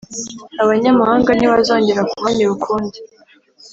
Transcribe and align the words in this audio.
abanyamahanga 0.63 1.29
ntibazongera 1.33 2.01
kuhanyura 2.11 2.51
ukundi! 2.57 2.97